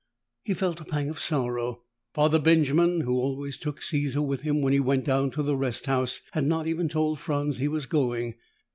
[0.41, 1.83] He felt a pang of sorrow.
[2.15, 5.85] Father Benjamin, who always took Caesar with him when he went down to the rest
[5.85, 8.33] house, had not even told Franz he was going.